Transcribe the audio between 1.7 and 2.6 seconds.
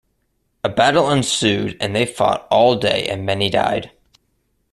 and they fought